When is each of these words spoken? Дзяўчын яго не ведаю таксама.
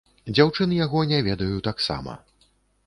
Дзяўчын 0.29 0.73
яго 0.77 1.03
не 1.13 1.21
ведаю 1.29 1.63
таксама. 1.69 2.19